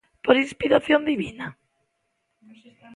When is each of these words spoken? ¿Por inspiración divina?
¿Por 0.25 0.35
inspiración 0.45 0.99
divina? 1.11 1.47